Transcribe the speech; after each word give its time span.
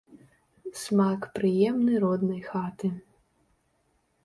Смак 0.83 1.21
прыемны 1.35 1.93
роднай 2.05 2.41
хаты. 2.49 2.87